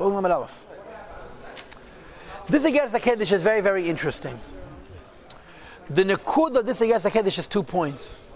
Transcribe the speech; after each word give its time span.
Umm 0.00 0.24
Aleph. 0.24 0.66
This 2.48 2.66
Igeres 2.66 2.98
HaKedesh 2.98 3.32
is 3.32 3.42
very, 3.42 3.60
very 3.60 3.88
interesting. 3.88 4.38
The 5.90 6.04
Nekud 6.04 6.56
of 6.56 6.66
this 6.66 6.80
Igeres 6.80 7.08
HaKedesh 7.08 7.38
is 7.38 7.46
two 7.46 7.62
points. 7.62 8.26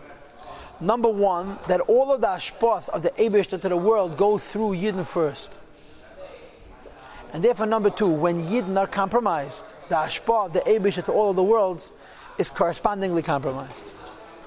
Number 0.80 1.08
one, 1.08 1.58
that 1.68 1.80
all 1.82 2.12
of 2.12 2.20
the 2.20 2.26
ashpas 2.26 2.88
of 2.90 3.02
the 3.02 3.10
Abishta 3.10 3.60
to 3.60 3.68
the 3.68 3.76
world 3.76 4.16
go 4.16 4.38
through 4.38 4.70
Yidden 4.70 5.06
first. 5.06 5.60
And 7.32 7.42
therefore, 7.42 7.66
number 7.66 7.90
two, 7.90 8.08
when 8.08 8.40
Yidden 8.42 8.76
are 8.76 8.86
compromised, 8.86 9.74
the 9.88 9.96
ashpa 9.96 10.46
of 10.46 10.52
the 10.52 10.60
Abishta 10.60 11.04
to 11.04 11.12
all 11.12 11.30
of 11.30 11.36
the 11.36 11.42
worlds 11.42 11.92
is 12.38 12.50
correspondingly 12.50 13.22
compromised. 13.22 13.94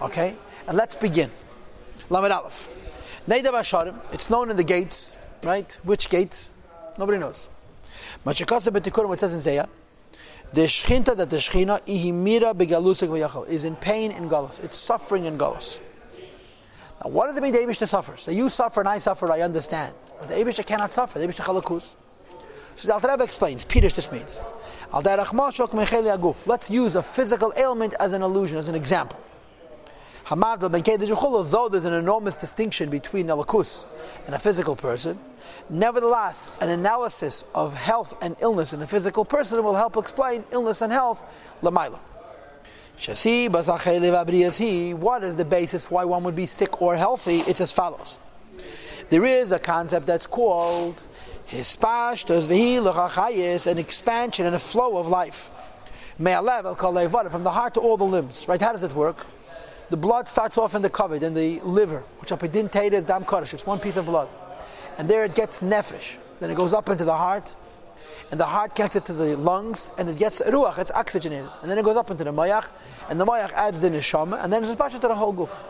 Okay? 0.02 0.36
And 0.68 0.78
let's 0.78 0.96
begin. 0.96 1.32
Lamed 2.10 2.32
Aleph. 2.32 2.70
Neidav 3.28 3.54
Asharim, 3.54 3.96
it's 4.14 4.30
known 4.30 4.50
in 4.50 4.56
the 4.56 4.64
gates, 4.64 5.18
right? 5.44 5.78
Which 5.84 6.10
gates? 6.10 6.52
Nobody 6.98 7.18
knows. 7.20 7.50
Machakasa 8.25 8.71
Betikurim, 8.71 9.14
it 9.14 9.19
says 9.19 9.33
in 9.33 9.39
Zayah, 9.39 9.68
the 10.54 10.61
Shchinta 10.61 11.15
that 11.15 11.29
the 11.29 11.38
Shchina 11.38 11.82
ihimira 11.82 12.54
begalusik 12.54 13.10
v'yachal 13.10 13.47
is 13.47 13.65
in 13.65 13.75
pain 13.75 14.11
in 14.11 14.29
Galus. 14.29 14.64
It's 14.64 14.78
suffering 14.78 15.25
in 15.25 15.38
Galus. 15.38 15.79
Now, 17.04 17.11
what 17.11 17.36
mean 17.41 17.52
the 17.52 17.60
Abishta 17.60 17.88
suffers? 17.88 18.24
So 18.24 18.32
you 18.32 18.50
suffer 18.50 18.79
and 18.79 18.89
I 18.89 18.97
suffer, 18.97 19.32
I 19.32 19.41
understand. 19.41 19.93
But 20.19 20.29
the 20.29 20.36
Abishta 20.36 20.65
cannot 20.65 20.91
suffer. 20.91 21.19
The 21.19 21.28
Abishta 21.28 21.43
chalakus. 21.43 21.96
So 22.75 22.88
the 22.88 22.93
Alter 22.93 23.10
Rebbe 23.10 23.24
explains. 23.24 23.66
Peter 23.66 23.89
this 23.89 24.11
means. 24.11 24.39
Let's 26.47 26.71
use 26.71 26.96
a 26.96 27.04
physical 27.04 27.54
ailment 27.57 27.93
as 28.00 28.14
an 28.14 28.21
illusion, 28.21 28.57
as 28.57 28.69
an 28.69 28.75
example. 28.75 29.19
Though 30.30 31.70
there's 31.70 31.86
an 31.86 31.94
enormous 31.94 32.36
distinction 32.36 32.90
between 32.90 33.28
alakus 33.28 33.86
and 34.26 34.36
a 34.36 34.40
physical 34.40 34.76
person, 34.76 35.17
nevertheless, 35.70 36.52
an 36.59 36.70
analysis 36.70 37.45
of 37.56 37.73
health 37.73 38.14
and 38.22 38.36
illness 38.42 38.73
in 38.73 38.81
a 38.81 38.88
physical 38.88 39.23
person 39.23 39.64
will 39.64 39.76
help 39.76 39.95
explain 39.95 40.44
illness 40.52 40.81
and 40.81 40.92
health 40.92 41.25
lamaila. 41.61 41.97
What 45.00 45.23
is 45.23 45.36
the 45.38 45.45
basis 45.45 45.89
why 45.89 46.03
one 46.03 46.23
would 46.23 46.36
be 46.36 46.45
sick 46.45 46.81
or 46.81 46.97
healthy? 46.97 47.38
It's 47.41 47.62
as 47.62 47.72
follows. 47.72 48.19
There 49.09 49.23
is 49.23 49.53
a 49.53 49.59
concept 49.59 50.08
that's 50.08 50.28
called 50.28 51.02
an 51.53 51.59
expansion 53.78 54.45
and 54.45 54.56
a 54.56 54.59
flow 54.59 54.97
of 54.97 55.08
life. 55.08 55.52
From 56.17 57.44
the 57.44 57.52
heart 57.52 57.73
to 57.75 57.80
all 57.80 57.95
the 57.95 58.03
limbs. 58.03 58.45
Right? 58.50 58.62
How 58.62 58.73
does 58.73 58.84
it 58.84 58.94
work? 58.94 59.25
The 59.89 59.97
blood 59.97 60.27
starts 60.27 60.57
off 60.57 60.75
in 60.75 60.81
the 60.81 60.89
kavod, 60.89 61.23
in 61.23 61.33
the 61.33 61.59
liver, 61.61 62.03
which 62.19 62.31
apidintate 62.31 62.93
is 62.93 63.03
dam 63.03 63.23
kaddish. 63.23 63.53
It's 63.53 63.66
one 63.66 63.80
piece 63.80 63.95
of 63.97 64.05
blood, 64.05 64.27
and 64.97 65.09
there 65.09 65.23
it 65.23 65.33
gets 65.33 65.61
nefesh. 65.61 66.17
Then 66.39 66.52
it 66.52 66.57
goes 66.57 66.73
up 66.73 66.89
into 66.89 67.05
the 67.05 67.16
heart, 67.16 67.55
and 68.29 68.39
the 68.39 68.45
heart 68.45 68.75
connects 68.75 68.97
it 68.97 69.05
to 69.05 69.13
the 69.13 69.38
lungs, 69.38 69.91
and 69.97 70.09
it 70.09 70.17
gets 70.17 70.41
ruach. 70.41 70.77
It's 70.77 70.91
oxygenated, 70.91 71.49
and 71.61 71.71
then 71.71 71.77
it 71.77 71.85
goes 71.85 71.95
up 71.95 72.11
into 72.11 72.25
the 72.25 72.33
mayach, 72.33 72.69
and 73.09 73.19
the 73.19 73.25
mayach 73.25 73.53
adds 73.53 73.83
in 73.83 73.94
the 73.94 73.99
neshama, 73.99 74.44
and 74.44 74.52
then 74.52 74.61
it's 74.61 74.69
dispatched 74.71 74.99
to 75.02 75.07
the 75.07 75.16
whole 75.16 75.31
goof. 75.31 75.63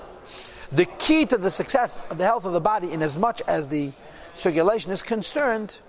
The 0.71 0.85
key 0.85 1.25
to 1.27 1.37
the 1.37 1.49
success 1.49 1.99
of 2.09 2.17
the 2.17 2.25
health 2.25 2.45
of 2.45 2.53
the 2.53 2.59
body, 2.59 2.91
in 2.91 3.03
as 3.03 3.17
much 3.19 3.41
as 3.47 3.69
the 3.69 3.91
circulation 4.33 4.91
is 4.91 5.03
concerned, 5.03 5.79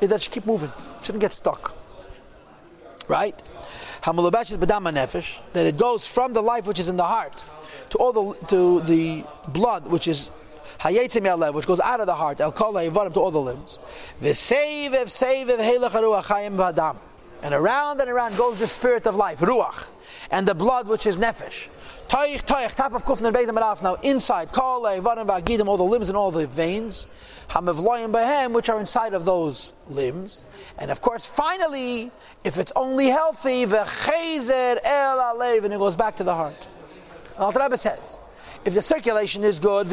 is 0.00 0.10
that 0.10 0.24
you 0.24 0.30
keep 0.30 0.46
moving. 0.46 0.70
It 0.98 1.04
shouldn't 1.04 1.20
get 1.20 1.32
stuck. 1.32 1.74
Right? 3.08 3.42
That 4.04 5.66
it 5.66 5.76
goes 5.76 6.06
from 6.06 6.32
the 6.32 6.42
life 6.42 6.66
which 6.66 6.78
is 6.80 6.88
in 6.88 6.96
the 6.96 7.04
heart 7.04 7.44
to 7.92 7.98
all 7.98 8.12
the 8.12 8.46
to 8.46 8.80
the 8.80 9.22
blood 9.48 9.86
which 9.86 10.08
is 10.08 10.30
hayetim 10.80 11.26
yalev, 11.26 11.54
which 11.54 11.66
goes 11.66 11.80
out 11.80 12.00
of 12.00 12.06
the 12.06 12.14
heart, 12.14 12.40
el 12.40 12.50
kol 12.50 12.72
to 12.72 13.20
all 13.20 13.30
the 13.30 13.40
limbs. 13.40 13.78
V'seivev 14.20 15.06
seivev 15.06 15.58
helach 15.58 15.90
ruach 15.90 16.24
chayim 16.24 16.56
v'adam. 16.56 16.96
And 17.42 17.52
around 17.52 18.00
and 18.00 18.08
around 18.08 18.36
goes 18.36 18.60
the 18.60 18.66
spirit 18.66 19.06
of 19.06 19.16
life, 19.16 19.40
ruach, 19.40 19.88
and 20.30 20.46
the 20.46 20.54
blood 20.54 20.88
which 20.88 21.06
is 21.06 21.18
nefesh. 21.18 21.68
Toich 22.08 22.42
toich, 22.46 22.74
top 22.74 22.94
of 22.94 23.04
kufn 23.04 23.26
and 23.26 23.36
beidim 23.36 23.82
Now 23.82 23.94
inside, 23.96 24.52
kol 24.52 24.82
evarim 24.84 25.26
v'agidim, 25.26 25.66
all 25.66 25.76
the 25.76 25.82
limbs 25.82 26.08
and 26.08 26.16
all 26.16 26.30
the 26.30 26.46
veins, 26.46 27.06
hamevloyim 27.50 28.12
behem, 28.12 28.52
which 28.52 28.70
are 28.70 28.80
inside 28.80 29.12
of 29.12 29.26
those 29.26 29.74
limbs. 29.90 30.46
And 30.78 30.90
of 30.90 31.02
course, 31.02 31.26
finally, 31.26 32.10
if 32.42 32.56
it's 32.56 32.72
only 32.74 33.08
healthy, 33.08 33.66
v'chezer 33.66 34.78
el 34.82 35.18
alev, 35.18 35.64
and 35.64 35.74
it 35.74 35.78
goes 35.78 35.96
back 35.96 36.16
to 36.16 36.24
the 36.24 36.34
heart. 36.34 36.68
Al 37.38 37.52
Rebbe 37.52 37.76
says, 37.76 38.18
if 38.64 38.74
the 38.74 38.82
circulation 38.82 39.42
is 39.44 39.58
good, 39.58 39.92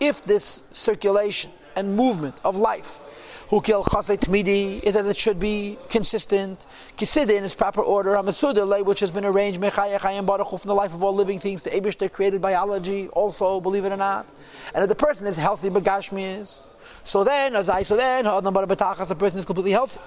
if 0.00 0.22
this 0.22 0.62
circulation 0.72 1.50
and 1.76 1.96
movement 1.96 2.40
of 2.44 2.56
life 2.56 3.00
who 3.48 3.60
kill 3.60 3.82
tmidi 3.84 4.82
is 4.82 4.94
that 4.94 5.06
it 5.06 5.16
should 5.16 5.38
be 5.40 5.78
consistent, 5.88 6.66
kisida 6.96 7.36
in 7.36 7.44
its 7.44 7.54
proper 7.54 7.80
order, 7.80 8.20
which 8.20 9.00
has 9.00 9.10
been 9.10 9.24
arranged 9.24 9.58
from 9.58 9.70
the 9.76 10.74
life 10.74 10.92
of 10.92 11.02
all 11.02 11.14
living 11.14 11.38
things, 11.38 11.62
the 11.62 11.70
Abish 11.70 12.12
created 12.12 12.42
biology, 12.42 13.08
also, 13.08 13.60
believe 13.60 13.84
it 13.84 13.92
or 13.92 13.96
not. 13.96 14.26
And 14.74 14.82
if 14.82 14.88
the 14.88 14.94
person 14.94 15.26
is 15.26 15.36
healthy, 15.36 15.70
bagashmi 15.70 16.40
is. 16.40 16.68
so 17.04 17.24
then, 17.24 17.56
as 17.56 17.68
I 17.68 17.82
so 17.82 17.96
then, 17.96 18.24
the 18.24 19.16
person 19.18 19.38
is 19.38 19.44
completely 19.44 19.72
healthy. 19.72 20.00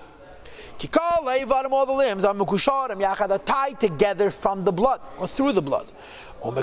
Kikal 0.78 1.72
all 1.72 1.86
the 1.86 1.94
limbs 1.94 2.26
are 2.26 2.34
mukusharim 2.34 3.02
yachad 3.02 3.32
are 3.32 3.40
tied 3.40 3.80
together 3.80 4.30
from 4.30 4.64
the 4.64 4.72
blood 4.72 5.02
or 5.18 5.28
through 5.28 5.52
the 5.52 5.62
blood. 5.62 5.92
Um, 6.44 6.58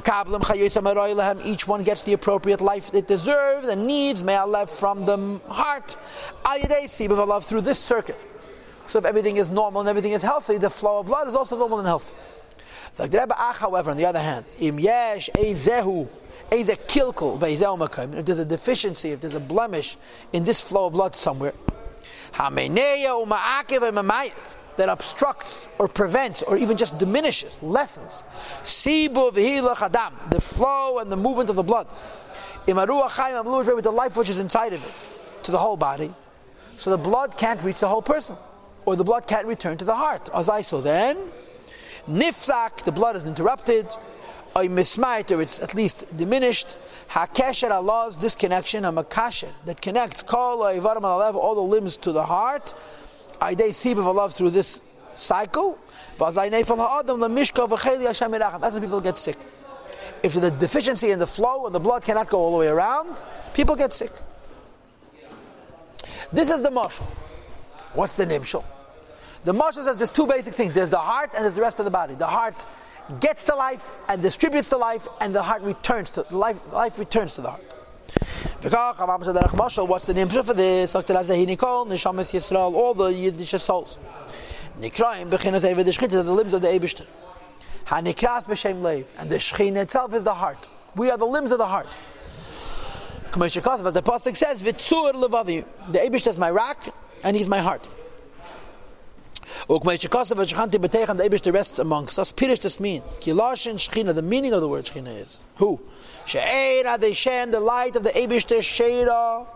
each 1.44 1.68
one 1.68 1.84
gets 1.84 2.02
the 2.02 2.12
appropriate 2.12 2.60
life 2.60 2.92
it 2.94 3.06
deserves 3.06 3.68
and 3.68 3.86
needs. 3.86 4.22
May 4.24 4.34
Allah 4.34 4.66
from 4.66 5.06
the 5.06 5.40
heart. 5.48 5.96
love 6.44 7.44
through 7.44 7.60
this 7.60 7.78
circuit. 7.78 8.26
So 8.88 8.98
if 8.98 9.04
everything 9.04 9.36
is 9.36 9.50
normal 9.50 9.80
and 9.80 9.88
everything 9.88 10.12
is 10.12 10.22
healthy, 10.22 10.56
the 10.56 10.70
flow 10.70 11.00
of 11.00 11.06
blood 11.06 11.28
is 11.28 11.34
also 11.34 11.56
normal 11.56 11.78
and 11.78 11.86
healthy. 11.86 12.14
The 12.96 13.04
Rebbe 13.04 13.34
Ach, 13.38 13.56
however, 13.56 13.90
on 13.90 13.96
the 13.96 14.06
other 14.06 14.18
hand, 14.18 14.46
im 14.58 14.80
yesh 14.80 15.30
ezehu 15.34 16.08
eze 16.50 16.70
kilkul 16.88 17.40
if 18.18 18.24
there's 18.24 18.38
a 18.38 18.44
deficiency, 18.44 19.12
if 19.12 19.20
there's 19.20 19.34
a 19.36 19.40
blemish 19.40 19.96
in 20.32 20.42
this 20.42 20.60
flow 20.60 20.86
of 20.86 20.94
blood 20.94 21.14
somewhere, 21.14 21.52
that 24.76 24.88
obstructs 24.88 25.68
or 25.78 25.88
prevents 25.88 26.42
or 26.42 26.56
even 26.56 26.76
just 26.76 26.98
diminishes, 26.98 27.58
lessens 27.62 28.24
the 28.62 30.40
flow 30.40 30.98
and 30.98 31.10
the 31.12 31.16
movement 31.16 31.50
of 31.50 31.56
the 31.56 31.62
blood. 31.62 31.88
With 32.66 32.76
the 32.76 33.92
life 33.92 34.16
which 34.16 34.28
is 34.28 34.38
inside 34.38 34.72
of 34.72 34.84
it 34.84 35.02
to 35.42 35.50
the 35.50 35.58
whole 35.58 35.76
body. 35.76 36.12
So 36.76 36.90
the 36.90 36.98
blood 36.98 37.36
can't 37.36 37.60
reach 37.62 37.78
the 37.80 37.88
whole 37.88 38.02
person. 38.02 38.36
Or 38.86 38.94
the 38.94 39.04
blood 39.04 39.26
can't 39.26 39.46
return 39.46 39.76
to 39.78 39.84
the 39.84 39.96
heart. 39.96 40.30
As 40.32 40.48
I 40.48 40.60
saw 40.62 40.80
then, 40.80 41.16
nifzak, 42.08 42.84
the 42.84 42.92
blood 42.92 43.16
is 43.16 43.26
interrupted 43.26 43.86
oy 44.58 45.40
it's 45.40 45.60
at 45.60 45.74
least 45.74 46.16
diminished. 46.16 46.76
Hakesher 47.10 47.70
Allah's 47.70 48.16
disconnection, 48.16 48.84
a 48.84 48.92
makasher 48.92 49.52
that 49.64 49.80
connects 49.80 50.22
kol 50.22 50.62
all 50.62 51.54
the 51.54 51.62
limbs 51.62 51.96
to 51.98 52.12
the 52.12 52.24
heart. 52.24 52.74
Aidei 53.40 53.72
sib 53.72 53.98
of 53.98 54.06
Allah 54.06 54.28
through 54.30 54.50
this 54.50 54.82
cycle. 55.14 55.78
That's 56.18 56.36
when 56.36 56.64
people 58.80 59.00
get 59.00 59.18
sick. 59.18 59.36
If 60.22 60.34
the 60.34 60.50
deficiency 60.50 61.10
in 61.10 61.18
the 61.18 61.26
flow 61.26 61.66
and 61.66 61.74
the 61.74 61.80
blood 61.80 62.02
cannot 62.04 62.28
go 62.28 62.38
all 62.38 62.50
the 62.52 62.58
way 62.58 62.68
around, 62.68 63.22
people 63.54 63.76
get 63.76 63.92
sick. 63.92 64.12
This 66.32 66.50
is 66.50 66.62
the 66.62 66.70
mashal. 66.70 67.06
What's 67.94 68.16
the 68.16 68.26
nimshal? 68.26 68.64
The 69.44 69.52
mashal 69.52 69.84
says 69.84 69.96
there's 69.96 70.10
two 70.10 70.26
basic 70.26 70.54
things. 70.54 70.74
There's 70.74 70.90
the 70.90 70.98
heart 70.98 71.30
and 71.34 71.44
there's 71.44 71.54
the 71.54 71.62
rest 71.62 71.78
of 71.78 71.84
the 71.84 71.90
body. 71.90 72.14
The 72.14 72.26
heart 72.26 72.66
gets 73.20 73.44
to 73.44 73.54
life 73.54 73.98
and 74.08 74.22
distributes 74.22 74.68
to 74.68 74.76
life, 74.76 75.08
and 75.20 75.34
the 75.34 75.42
heart 75.42 75.62
returns 75.62 76.12
to 76.12 76.24
life. 76.30 76.72
Life 76.72 76.98
returns 76.98 77.34
to 77.36 77.42
the 77.42 77.50
heart. 77.50 77.74
What's 78.62 80.06
the 80.06 80.14
name 80.14 80.28
for 80.28 80.54
this? 80.54 80.94
All 80.94 81.02
the 82.94 83.12
Yiddish 83.12 83.50
souls. 83.50 83.98
The 84.80 84.88
limbs 86.24 86.54
of 86.54 86.60
the 86.62 86.68
and 87.90 88.06
the 88.06 88.14
Shechin 89.38 89.76
itself 89.76 90.14
is 90.14 90.24
the 90.24 90.34
heart. 90.34 90.68
We 90.94 91.10
are 91.10 91.18
the 91.18 91.26
limbs 91.26 91.52
of 91.52 91.58
the 91.58 91.66
heart. 91.66 91.88
As 93.28 93.52
the 93.52 94.02
pasuk 94.02 94.36
says. 94.36 94.62
The 94.62 94.72
Eibishter 94.72 96.28
is 96.28 96.38
my 96.38 96.50
rock, 96.50 96.84
and 97.24 97.36
he's 97.36 97.48
my 97.48 97.60
heart. 97.60 97.88
The 99.66 101.28
Ebrish 101.28 101.52
rests 101.52 101.78
amongst 101.78 102.18
us. 102.18 102.32
Pirish 102.32 102.60
this 102.60 102.78
means. 102.78 103.18
Kilashin 103.18 103.74
Shechina, 103.74 104.14
the 104.14 104.22
meaning 104.22 104.52
of 104.52 104.60
the 104.60 104.68
word 104.68 104.84
Shechina 104.84 105.20
is. 105.20 105.44
Who? 105.56 105.80
She'era 106.26 106.98
the 106.98 107.12
Shem, 107.14 107.50
the 107.50 107.60
light 107.60 107.96
of 107.96 108.02
the 108.02 108.10
Ebrish 108.10 108.46
Sheira. 108.46 109.46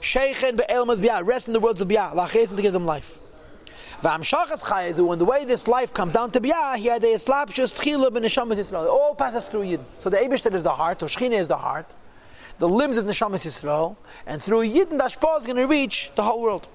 Sheikhen 0.00 0.56
be'elmas 0.56 1.00
biyah, 1.00 1.26
rest 1.26 1.48
in 1.48 1.54
the 1.54 1.60
words 1.60 1.80
of 1.80 1.88
biyah, 1.88 2.14
lachezim 2.14 2.56
to 2.56 2.62
give 2.62 2.74
them 2.74 2.84
life. 2.84 3.18
V'amshachas 4.04 4.62
chayes, 4.62 5.02
when 5.02 5.18
the 5.18 5.24
way 5.24 5.46
this 5.46 5.66
life 5.66 5.94
comes 5.94 6.12
down 6.12 6.30
to 6.30 6.38
biyah, 6.38 6.76
here 6.76 6.98
they 6.98 7.16
slap 7.16 7.48
just 7.48 7.74
chila 7.76 8.10
b'neshamas 8.10 8.56
Yisrael. 8.56 8.82
Oh, 8.82 8.84
it 8.84 8.88
all 8.88 9.14
passes 9.14 9.46
through 9.46 9.62
Yidden. 9.62 9.84
So 9.98 10.10
the 10.10 10.18
Eibushter 10.18 10.52
is 10.52 10.62
the 10.62 10.74
heart, 10.74 11.02
or 11.02 11.06
Shechina 11.06 11.38
is 11.38 11.48
the 11.48 11.56
heart. 11.56 11.94
The 12.58 12.68
limbs 12.68 12.98
is 12.98 13.06
neshamas 13.06 13.46
Yisrael, 13.46 13.96
and 14.26 14.42
through 14.42 14.68
Yidden, 14.68 14.98
the 14.98 15.04
Ashpa 15.04 15.38
is 15.38 15.46
going 15.46 15.56
to 15.56 15.66
reach 15.66 16.10
the 16.16 16.22
whole 16.22 16.42
world. 16.42 16.68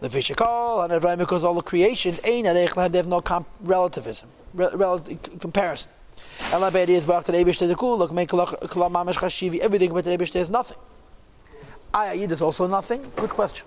The 0.00 0.10
Vishakal 0.10 0.84
and 0.84 1.02
Evrahim, 1.02 1.16
because 1.16 1.44
all 1.44 1.54
the 1.54 1.62
creations, 1.62 2.20
Arech 2.20 2.92
they 2.92 2.98
have 2.98 3.08
no 3.08 3.22
comp- 3.22 3.48
relativism, 3.62 4.28
re- 4.52 4.68
rel- 4.74 5.02
comparison. 5.40 5.90
Elabedi 6.50 6.90
is 6.90 7.06
back 7.06 7.24
to 7.24 7.32
the 7.32 7.74
Kul, 7.74 7.96
look, 7.96 8.12
make 8.12 8.28
Mamash 8.28 9.14
Chashivi, 9.14 9.60
everything 9.60 9.94
but 9.94 10.04
the 10.04 10.10
Eibushter 10.10 10.36
is 10.36 10.50
nothing. 10.50 10.76
Ah, 11.94 12.08
Ayayid 12.08 12.30
is 12.30 12.42
also 12.42 12.66
nothing? 12.66 13.10
Good 13.16 13.30
question. 13.30 13.66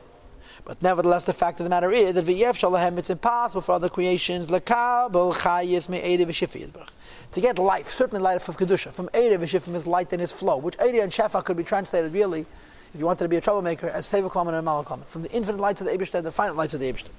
But 0.65 0.81
nevertheless, 0.81 1.25
the 1.25 1.33
fact 1.33 1.60
of 1.60 1.65
the 1.65 1.69
matter 1.69 1.92
is 1.92 2.15
that 2.15 2.25
v'yev 2.25 2.54
shalahem, 2.54 2.98
it's 2.98 3.10
impossible 3.10 3.62
for 3.62 3.74
other 3.74 3.89
creations 3.89 4.50
lekabel 4.50 5.33
chayis 5.33 5.89
me'edev 5.89 6.27
v'shifiyizbrach 6.27 6.89
to 7.33 7.42
get 7.42 7.60
life, 7.60 7.88
certainly 7.88 8.21
life 8.21 8.48
of 8.48 8.57
kedusha 8.57 8.94
from 8.94 9.10
edev 9.10 9.39
v'shifim 9.39 9.75
is 9.75 9.88
light 9.88 10.13
and 10.13 10.21
its 10.21 10.31
flow, 10.31 10.57
which 10.57 10.77
edev 10.77 11.04
and 11.04 11.12
shefa 11.12 11.44
could 11.44 11.57
be 11.57 11.63
translated 11.63 12.13
really, 12.13 12.42
if 12.42 13.00
you 13.00 13.06
wanted 13.06 13.24
to 13.24 13.30
be 13.30 13.38
a 13.38 13.42
troublemaker, 13.42 13.89
as 13.89 14.06
seva 14.06 14.24
and 14.24 14.68
malaklaman, 14.68 15.04
from 15.06 15.24
the 15.24 15.31
infinite 15.31 15.60
lights 15.60 15.81
of 15.81 15.88
the 15.88 15.94
Eibushter, 15.94 16.21
the 16.21 16.31
finite 16.31 16.56
lights 16.56 16.74
of 16.75 16.80
the 16.80 16.94
Eibushter. 16.94 17.09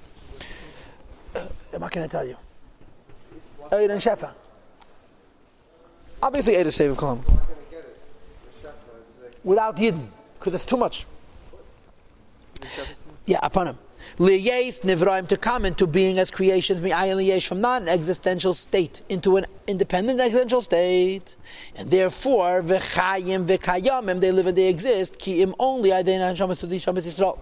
Uh, 1.35 1.47
not 1.77 1.91
going 1.91 2.07
to 2.07 2.11
tell 2.11 2.25
you. 2.25 2.37
Edev 3.71 3.91
and 3.91 4.01
shefa. 4.01 4.31
Obviously, 6.23 6.53
edev 6.53 6.67
seva 6.67 6.95
klaman. 6.95 7.23
Without 9.43 9.75
yidden, 9.77 10.07
because 10.39 10.53
it's 10.53 10.65
too 10.65 10.77
much. 10.77 11.05
Yeah, 13.25 13.39
upon 13.41 13.67
him. 13.67 13.77
Liyes 14.19 14.81
nivraim 14.81 15.27
to 15.27 15.37
come 15.37 15.65
into 15.65 15.87
being 15.87 16.19
as 16.19 16.29
creations 16.29 16.79
mi'ayin 16.79 17.17
liyesh 17.17 17.47
from 17.47 17.59
non-existential 17.59 18.53
state 18.53 19.01
into 19.09 19.37
an 19.37 19.45
independent 19.67 20.19
existential 20.19 20.61
state, 20.61 21.35
and 21.75 21.89
therefore 21.89 22.61
v'chayim 22.61 23.45
v'kayamim 23.45 24.19
they 24.19 24.31
live 24.31 24.45
and 24.47 24.57
they 24.57 24.67
exist 24.67 25.17
ki 25.17 25.41
im 25.41 25.55
only 25.59 25.89
adein 25.89 26.19
Hashem 26.19 26.53
to 26.53 26.67
the 26.67 26.75
Yisrael. 26.75 27.39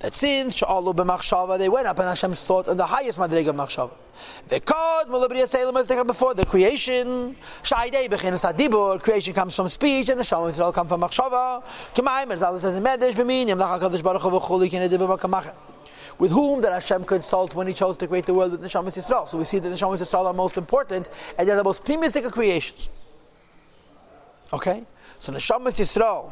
That 0.00 0.14
since 0.14 0.54
sha'alu 0.56 0.94
b'machshava 0.94 1.58
they 1.58 1.68
went 1.68 1.86
up 1.86 1.98
and 1.98 2.08
Hashem's 2.08 2.42
thought 2.42 2.68
on 2.68 2.76
the 2.76 2.86
highest 2.86 3.18
madrega 3.18 3.48
of 3.48 3.56
machshava. 3.56 3.92
V'kod 4.48 5.06
malabriya 5.06 5.46
selim 5.48 5.76
as 5.76 5.86
before 5.86 6.34
the 6.34 6.44
creation. 6.44 7.36
Sha'idei 7.62 8.08
b'chinas 8.08 8.52
hadibur 8.52 9.00
creation 9.00 9.32
comes 9.32 9.54
from 9.54 9.68
speech 9.68 10.08
and 10.08 10.18
the 10.18 10.24
Hashem 10.24 10.38
Yisrael 10.38 10.74
come 10.74 10.88
from 10.88 11.00
machshava. 11.00 11.62
K'mayim 11.94 12.32
as 12.32 12.62
says 12.62 12.74
in 12.74 12.82
Medrash 12.82 13.12
b'minim 13.12 13.58
lach 13.58 13.80
HaKadosh 13.80 14.02
Baruch 14.02 14.22
Hu 14.22 14.30
v'chuli 14.30 14.68
kinedi 14.68 14.98
b'makamacha 14.98 15.54
with 16.18 16.30
whom 16.30 16.60
did 16.60 16.72
Hashem 16.72 17.04
consult 17.04 17.54
when 17.54 17.66
He 17.66 17.74
chose 17.74 17.96
to 17.98 18.06
create 18.06 18.26
the 18.26 18.34
world 18.34 18.52
with 18.52 18.62
Neshamas 18.62 18.96
Yisrael? 18.96 19.28
So 19.28 19.38
we 19.38 19.44
see 19.44 19.58
that 19.58 19.68
the 19.68 19.74
Neshamas 19.74 20.00
Yisrael 20.00 20.26
are 20.26 20.32
most 20.32 20.56
important, 20.56 21.10
and 21.38 21.48
they're 21.48 21.56
the 21.56 21.64
most 21.64 21.84
primistic 21.84 22.24
of 22.24 22.32
creations. 22.32 22.88
Okay? 24.52 24.84
So 25.18 25.32
Neshamas 25.32 25.80
Yisrael 25.80 26.30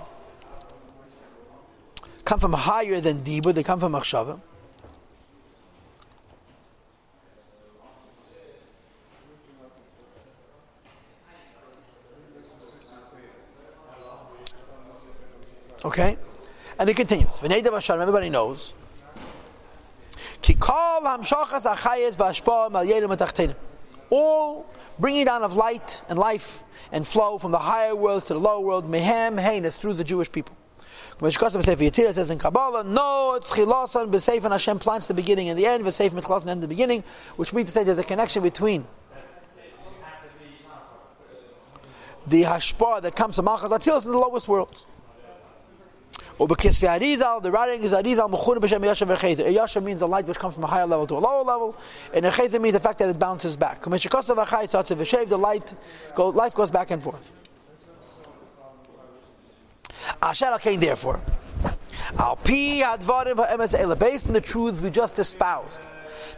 come 2.32 2.40
from 2.40 2.54
higher 2.54 2.98
than 2.98 3.18
Dibur, 3.18 3.52
they 3.52 3.62
come 3.62 3.78
from 3.78 3.92
Machshava. 3.92 4.40
Okay? 15.84 16.16
And 16.78 16.88
it 16.88 16.96
continues. 16.96 17.38
Everybody 17.44 18.30
knows 18.30 18.74
all 24.08 24.66
bringing 24.98 25.26
down 25.26 25.42
of 25.42 25.54
light 25.54 26.00
and 26.08 26.18
life 26.18 26.64
and 26.92 27.06
flow 27.06 27.36
from 27.36 27.52
the 27.52 27.58
higher 27.58 27.94
world 27.94 28.22
to 28.22 28.32
the 28.32 28.40
lower 28.40 28.60
world, 28.60 28.90
mehem 28.90 29.36
heinous 29.36 29.78
through 29.78 29.92
the 29.92 30.04
Jewish 30.04 30.32
people. 30.32 30.56
It 31.24 32.14
says 32.14 32.30
in 32.32 32.38
Kabbalah, 32.38 32.82
no, 32.82 33.34
it's 33.36 33.50
chilasan 33.50 34.10
b'seif 34.10 34.42
and 34.42 34.52
Hashem 34.52 34.80
plants 34.80 35.06
the 35.06 35.14
beginning 35.14 35.50
and 35.50 35.58
the 35.58 35.66
end, 35.66 35.84
v'seif 35.84 36.10
mitchilasan 36.10 36.48
end 36.48 36.62
the 36.62 36.68
beginning, 36.68 37.04
which 37.36 37.52
means 37.52 37.68
to 37.68 37.72
say 37.72 37.84
there's 37.84 37.98
a 37.98 38.02
connection 38.02 38.42
between 38.42 38.84
the 42.26 42.42
hashpah 42.42 43.02
that 43.02 43.14
comes 43.14 43.36
from 43.36 43.44
Malchus 43.44 43.70
Atzilus 43.70 44.04
in 44.04 44.10
the 44.10 44.18
lowest 44.18 44.48
worlds. 44.48 44.86
Or 46.38 46.48
Ubekisvi 46.48 46.88
Arizal, 46.88 47.40
the 47.42 47.52
writing 47.52 47.84
is 47.84 47.92
Arizal 47.92 48.28
Mechun 48.28 48.56
B'Shem 48.58 48.80
Yashav 48.80 49.16
Rechezer. 49.16 49.46
Yashav 49.54 49.84
means 49.84 50.02
a 50.02 50.06
light 50.06 50.26
which 50.26 50.40
comes 50.40 50.54
from 50.54 50.64
a 50.64 50.66
higher 50.66 50.86
level 50.86 51.06
to 51.06 51.14
a 51.14 51.18
lower 51.18 51.44
level, 51.44 51.76
and 52.12 52.24
Rechezer 52.24 52.60
means 52.60 52.74
the 52.74 52.80
fact 52.80 52.98
that 52.98 53.08
it 53.08 53.18
bounces 53.18 53.56
back. 53.56 53.80
The 53.82 55.38
light, 55.38 55.74
life 56.18 56.54
goes 56.54 56.70
back 56.72 56.90
and 56.90 57.00
forth. 57.02 57.32
Asher 60.22 60.46
Al 60.46 60.58
therefore, 60.76 61.20
Al 62.16 62.36
Pi 62.36 62.82
Advarim 62.82 63.36
Ha'emes 63.36 63.76
Eila, 63.76 63.98
based 63.98 64.28
on 64.28 64.34
the 64.34 64.40
truths 64.40 64.80
we 64.80 64.88
just 64.88 65.18
espoused, 65.18 65.80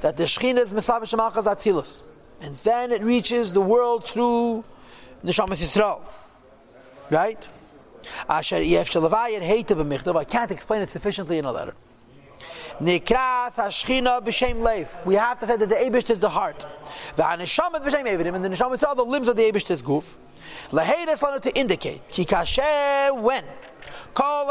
that 0.00 0.16
the 0.16 0.25
Shechina 0.25 0.60
is 0.60 0.72
Mesavish 0.72 1.14
Malchus 1.14 1.46
Atzilus, 1.46 2.02
and 2.40 2.56
then 2.56 2.92
it 2.92 3.02
reaches 3.02 3.52
the 3.52 3.60
world 3.60 4.02
through 4.04 4.64
Neshamas 5.22 5.62
Yisrael. 5.62 6.00
Right? 7.10 7.46
Asher 8.28 8.62
Yef 8.62 8.90
Shalavayit 8.90 9.42
Heita 9.42 9.76
B'Michtav. 9.76 10.16
I 10.16 10.25
can't 10.25 10.50
explain 10.50 10.81
it 10.81 10.88
sufficiently 10.88 11.36
in 11.36 11.44
a 11.44 11.52
letter. 11.52 11.75
Nikras 12.81 13.58
Hashchina 13.58 14.25
B'Shem 14.25 14.62
Leif. 14.62 14.96
We 15.04 15.14
have 15.16 15.38
to 15.40 15.46
say 15.46 15.56
that 15.56 15.69
the 15.69 15.75
Abish 15.75 16.08
is 16.08 16.20
the 16.20 16.31
heart. 16.31 16.66
V'Haneshamat 17.16 17.84
B'Shem 17.84 18.06
Evidim, 18.06 18.34
and 18.34 18.44
the 18.44 18.48
Neshamat 18.48 18.86
are 18.88 18.94
the 18.94 19.04
limbs 19.04 19.28
of 19.28 19.36
the 19.36 19.42
Abish 19.42 19.70
is 19.70 19.82
goof. 19.82 20.16
Laheidas 20.70 21.19
Lanu 21.19 21.40
to 21.42 21.54
indicate. 21.54 22.08
Ki 22.08 22.25
Kasher 22.25 23.20
when. 23.20 23.44
All 24.16 24.46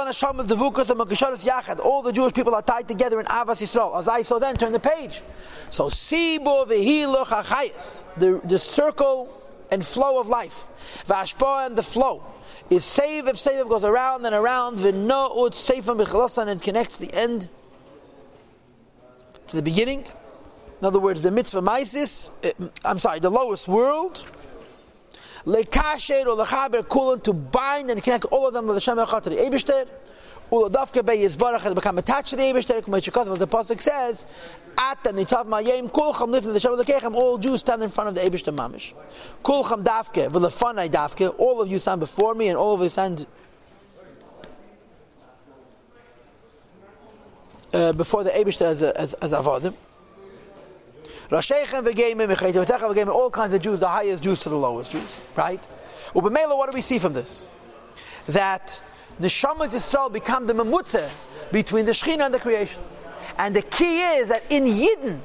the 2.02 2.12
Jewish 2.14 2.34
people 2.34 2.56
are 2.56 2.62
tied 2.62 2.88
together 2.88 3.20
in 3.20 3.26
Avas 3.28 3.62
Yisrael. 3.62 3.98
As 3.98 4.08
I 4.08 4.22
saw 4.22 4.40
then, 4.40 4.56
turn 4.58 4.72
the 4.72 4.80
page. 4.80 5.22
So 5.70 5.90
the 5.90 8.42
the 8.44 8.60
circle 8.60 9.42
and 9.72 9.86
flow 9.86 10.20
of 10.20 10.30
life. 10.30 10.68
Vashpa 11.08 11.66
and 11.66 11.76
the 11.76 11.84
flow 11.84 12.24
is 12.70 12.86
save 12.86 13.28
if 13.28 13.38
save 13.38 13.68
goes 13.70 13.84
around 13.84 14.26
and 14.26 14.36
around. 14.36 14.78
V'no 14.78 15.46
ut 15.46 15.54
seifam 15.54 16.04
b'chalasan 16.04 16.48
and 16.48 16.62
connects 16.62 17.00
the 17.00 17.14
end 17.14 17.50
to 19.48 19.56
the 19.56 19.62
beginning. 19.62 20.06
In 20.80 20.88
other 20.88 21.00
words, 21.00 21.24
the 21.24 21.32
mitzvah 21.32 21.62
maisis. 21.62 22.30
Eh, 22.44 22.52
I'm 22.84 23.00
sorry, 23.00 23.20
the 23.20 23.32
lowest 23.32 23.68
world. 23.68 24.26
Lekasher 25.46 26.26
or 26.26 26.46
lechaber 26.46 26.88
kulan 26.88 27.20
to 27.22 27.34
bind 27.34 27.90
and 27.90 28.02
connect 28.02 28.26
all 28.26 28.48
of 28.48 28.54
them 28.54 28.66
with 28.66 28.76
the 28.78 28.82
Shem 28.82 28.98
Echad 28.98 29.24
Eibushter. 29.38 29.88
Uladavke 30.52 31.06
be 31.06 31.14
Yisbarach 31.18 31.62
has 31.62 31.74
become 31.74 31.98
attached 31.98 32.30
to 32.30 32.36
the 32.38 32.44
Eibushter. 32.44 32.82
Kumei 32.82 33.32
as 33.34 33.40
the 33.40 33.48
pasuk 33.48 33.82
says, 33.82 34.26
"At 34.78 35.04
the 35.04 35.12
nitav 35.12 35.46
mayim 35.46 35.92
kulcham 35.92 36.32
the 36.32 36.60
Shem 36.60 36.72
Lekechem." 36.74 37.14
All 37.14 37.38
Jews 37.38 37.60
stand 37.60 37.84
in 37.84 37.90
front 37.90 38.10
of 38.10 38.16
the 38.16 38.22
Eibushter 38.22 38.56
mamish. 38.56 38.94
Kulcham 39.44 39.84
davke 39.84 40.30
v'lefanai 40.30 40.90
davke. 40.90 41.34
All 41.38 41.60
of 41.60 41.70
you 41.70 41.80
stand 41.80 42.00
before 42.00 42.36
me, 42.36 42.48
and 42.48 42.58
all 42.58 42.76
of 42.76 42.82
you 42.82 42.90
stand. 42.90 43.26
Uh, 47.74 47.92
before 47.92 48.24
the 48.24 48.30
Eibushter 48.30 48.62
as 48.62 48.82
as, 48.84 49.14
as 49.16 49.34
avodim. 49.34 49.74
Rashechem 51.34 51.84
v'geimim 51.84 52.28
v'cheitev 52.28 52.64
v'geimim. 52.64 53.08
All 53.08 53.32
kinds 53.32 53.54
of 53.54 53.62
Jews, 53.62 53.80
the 53.80 53.88
highest 53.88 54.24
Jews 54.24 54.40
to 54.42 54.50
the 54.50 54.56
lowest 54.56 54.92
Jews, 54.92 55.20
right? 55.36 55.68
Ubemela, 56.14 56.56
what 56.56 56.70
do 56.70 56.76
we 56.76 56.82
see 56.82 57.00
from 57.00 57.14
this? 57.14 57.48
That 58.28 58.80
neshamas 59.20 59.74
Yisrael 59.74 60.14
become 60.14 60.46
the 60.46 60.54
memutze 60.54 61.10
between 61.52 61.86
the 61.86 61.92
Shechina 61.92 62.26
and 62.26 62.34
the 62.36 62.40
creation, 62.40 62.84
and 63.40 63.56
the 63.56 63.64
key 63.64 64.02
is 64.02 64.30
that 64.30 64.44
in 64.52 64.66
Yidden 64.66 65.18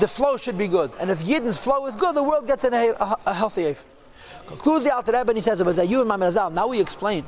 the 0.00 0.08
flow 0.08 0.36
should 0.36 0.58
be 0.58 0.66
good, 0.66 0.90
and 0.98 1.12
if 1.12 1.20
Yidden's 1.20 1.60
flow 1.60 1.86
is 1.86 1.94
good, 1.94 2.16
the 2.16 2.24
world 2.24 2.48
gets 2.48 2.64
in 2.64 2.74
a, 2.74 2.88
a, 2.88 3.16
a 3.26 3.34
healthy 3.34 3.66
age. 3.66 3.78
Concludes 4.48 4.82
the 4.82 4.92
Alter 4.92 5.12
Rebbe 5.12 5.30
and 5.30 5.38
he 5.38 5.42
says, 5.42 5.62
"Was 5.62 5.76
that 5.76 5.88
you 5.88 6.00
and 6.00 6.08
my 6.08 6.16
Razal?" 6.16 6.52
Now 6.52 6.66
we 6.66 6.80
explain 6.80 7.22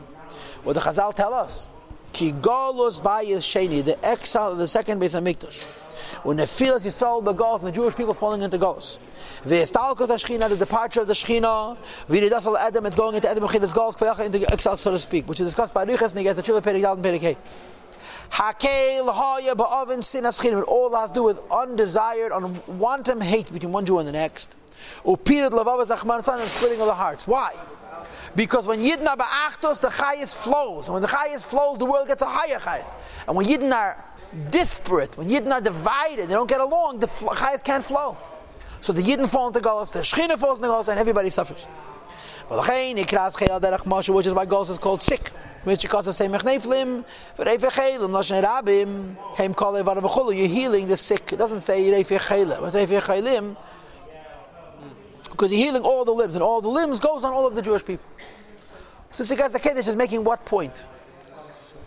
what 0.64 0.72
the 0.72 0.80
Chazal 0.80 1.14
tell 1.14 1.32
us. 1.32 1.68
Ki 2.12 2.32
golos 2.32 3.00
bayis 3.00 3.44
sheni, 3.46 3.84
the 3.84 4.04
exile 4.04 4.50
of 4.50 4.58
the 4.58 4.66
second 4.66 4.98
base 4.98 5.14
of 5.14 5.22
Mikdash 5.22 5.83
when 6.22 6.36
the 6.36 6.44
filas 6.44 6.86
Yisrael 6.86 7.22
begos 7.22 7.58
and 7.58 7.68
the 7.68 7.72
Jewish 7.72 7.94
people 7.94 8.14
falling 8.14 8.42
into 8.42 8.58
Golos. 8.58 8.98
V'estalkos 9.42 10.08
Hashchina, 10.08 10.48
the 10.48 10.56
departure 10.56 11.00
of 11.00 11.06
the 11.06 11.14
Shechina, 11.14 11.76
v'nidasal 12.08 12.58
Adam, 12.58 12.86
it's 12.86 12.96
going 12.96 13.14
into 13.14 13.28
Adam 13.28 13.44
Mechinas 13.44 13.72
Golos, 13.72 14.24
into 14.24 14.52
exile, 14.52 14.76
so 14.76 14.90
to 14.90 14.98
speak, 14.98 15.28
which 15.28 15.40
is 15.40 15.46
discussed 15.46 15.74
by 15.74 15.84
Riches 15.84 16.14
Neges, 16.14 16.36
the 16.36 16.42
Tshuva 16.42 16.60
Perek 16.62 16.92
and 16.92 17.04
Perek. 17.04 17.36
Hakel 18.30 19.12
Haya 19.12 19.54
Ba'avin 19.54 20.02
Sin 20.02 20.24
Aschina, 20.24 20.60
it 20.60 20.64
all 20.64 20.94
has 20.94 21.10
to 21.10 21.16
do 21.16 21.22
with 21.22 21.38
undesired, 21.50 22.32
unwanted 22.32 23.22
hate 23.22 23.52
between 23.52 23.72
one 23.72 23.86
Jew 23.86 23.98
and 23.98 24.08
the 24.08 24.12
next. 24.12 24.54
Upirat 25.04 25.50
Lavavas 25.50 25.94
Achman 25.94 26.26
and 26.40 26.48
splitting 26.48 26.80
of 26.80 26.86
the 26.86 26.94
hearts. 26.94 27.26
Why? 27.26 27.54
Because 28.36 28.66
when 28.66 28.80
Yidden 28.80 29.06
are 29.06 29.16
Ba'achtos, 29.16 29.80
the 29.80 29.88
Chayas 29.88 30.34
flows. 30.34 30.88
And 30.88 30.94
when 30.94 31.02
the 31.02 31.08
Chayas 31.08 31.46
flows, 31.46 31.78
the 31.78 31.84
world 31.84 32.08
gets 32.08 32.22
a 32.22 32.26
higher 32.26 32.58
Chayas. 32.58 32.94
And 33.26 33.36
when 33.36 33.46
Yidden 33.46 33.72
are 33.72 34.04
disparate, 34.50 35.16
when 35.16 35.28
Yidden 35.28 35.52
are 35.52 35.60
divided, 35.60 36.28
they 36.28 36.34
don't 36.34 36.48
get 36.48 36.60
along, 36.60 36.98
the 37.00 37.06
Chayas 37.06 37.62
can't 37.64 37.84
flow. 37.84 38.16
So 38.80 38.92
the 38.92 39.02
Yidden 39.02 39.28
fall 39.28 39.46
into 39.48 39.60
Golos, 39.60 39.90
the 39.92 40.00
Shechina 40.00 40.36
falls 40.36 40.58
into 40.58 40.68
Golos, 40.68 40.88
and 40.88 40.98
everybody 40.98 41.30
suffers. 41.30 41.66
Which 42.48 42.68
is 42.68 44.34
why 44.34 44.44
Golos 44.44 44.70
is 44.70 44.78
called 44.78 45.02
sick. 45.02 45.30
You're 45.66 45.76
healing 50.46 50.86
the 50.86 50.96
sick. 50.96 51.32
It 51.32 51.36
doesn't 51.36 51.60
say 51.60 51.90
reifechelim, 51.90 52.60
but 52.60 52.74
reifechelim, 52.74 53.56
because 55.30 55.50
you're 55.50 55.60
healing 55.64 55.82
all 55.82 56.04
the 56.04 56.12
limbs, 56.12 56.34
and 56.34 56.42
all 56.42 56.60
the 56.60 56.68
limbs 56.68 57.00
goes 57.00 57.24
on 57.24 57.32
all 57.32 57.46
of 57.46 57.54
the 57.54 57.62
Jewish 57.62 57.82
people. 57.82 58.04
So 59.10 59.24
the 59.24 59.36
Kedesh 59.36 59.88
is 59.88 59.96
making 59.96 60.22
what 60.22 60.44
point? 60.44 60.84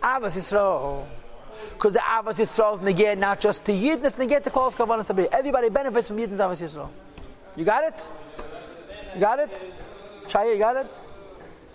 Avas 0.02 0.36
Yisrael. 0.36 1.06
Because 1.78 1.94
the 1.94 2.00
Avas 2.00 2.40
Yisrael 2.40 2.74
is 2.74 2.82
negate 2.82 3.20
not 3.20 3.40
just 3.40 3.64
to 3.66 3.72
Yidden, 3.72 4.04
it's 4.04 4.18
negate 4.18 4.44
to 4.46 4.50
close 4.50 4.74
Kavanas 4.74 5.28
Everybody 5.32 5.70
benefits 5.70 6.08
from 6.08 6.18
Yidden's 6.18 6.40
Avas 6.40 6.64
Yisrael. 6.64 6.90
You 7.56 7.66
got 7.66 7.84
it? 7.84 8.10
You 9.14 9.22
got 9.22 9.38
it? 9.38 9.72
Shaya, 10.26 10.54
you 10.54 10.58
got 10.58 10.76
it? 10.76 11.00